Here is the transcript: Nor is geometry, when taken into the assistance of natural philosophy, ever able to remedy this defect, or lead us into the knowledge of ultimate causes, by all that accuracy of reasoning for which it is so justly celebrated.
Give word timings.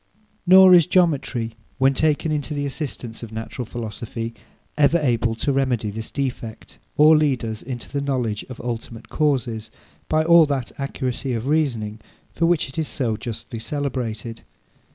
Nor 0.47 0.73
is 0.73 0.87
geometry, 0.87 1.53
when 1.77 1.93
taken 1.93 2.31
into 2.31 2.55
the 2.55 2.65
assistance 2.65 3.21
of 3.21 3.31
natural 3.31 3.67
philosophy, 3.67 4.33
ever 4.75 4.97
able 4.97 5.35
to 5.35 5.53
remedy 5.53 5.91
this 5.91 6.09
defect, 6.09 6.79
or 6.97 7.15
lead 7.15 7.45
us 7.45 7.61
into 7.61 7.87
the 7.87 8.01
knowledge 8.01 8.43
of 8.49 8.59
ultimate 8.61 9.09
causes, 9.09 9.69
by 10.09 10.23
all 10.23 10.47
that 10.47 10.71
accuracy 10.79 11.33
of 11.33 11.45
reasoning 11.45 11.99
for 12.33 12.47
which 12.47 12.67
it 12.67 12.79
is 12.79 12.87
so 12.87 13.15
justly 13.15 13.59
celebrated. 13.59 14.41